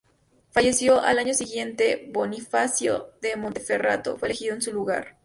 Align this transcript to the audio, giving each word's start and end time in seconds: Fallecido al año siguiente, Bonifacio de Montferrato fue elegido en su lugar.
Fallecido 0.49 1.01
al 1.01 1.19
año 1.19 1.35
siguiente, 1.35 2.09
Bonifacio 2.11 3.13
de 3.21 3.35
Montferrato 3.35 4.17
fue 4.17 4.29
elegido 4.29 4.55
en 4.55 4.63
su 4.63 4.73
lugar. 4.73 5.19